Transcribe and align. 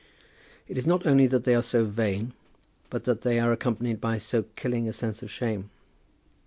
It 0.67 0.79
is 0.79 0.87
not 0.87 1.05
only 1.05 1.27
that 1.27 1.43
they 1.43 1.53
are 1.53 1.61
so 1.61 1.85
vain, 1.85 2.33
but 2.89 3.03
that 3.03 3.21
they 3.21 3.39
are 3.39 3.51
accompanied 3.51 4.01
by 4.01 4.17
so 4.17 4.45
killing 4.55 4.87
a 4.87 4.93
sense 4.93 5.21
of 5.21 5.29
shame! 5.29 5.69